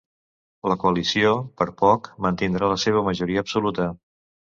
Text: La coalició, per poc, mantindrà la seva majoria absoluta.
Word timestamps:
La 0.71 0.77
coalició, 0.83 1.35
per 1.61 1.69
poc, 1.83 2.11
mantindrà 2.29 2.73
la 2.75 2.83
seva 2.89 3.07
majoria 3.13 3.49
absoluta. 3.49 3.93